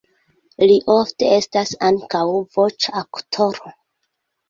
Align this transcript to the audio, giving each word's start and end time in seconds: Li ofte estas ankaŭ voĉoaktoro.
Li 0.71 0.77
ofte 0.93 1.29
estas 1.35 1.75
ankaŭ 1.91 2.25
voĉoaktoro. 2.59 3.79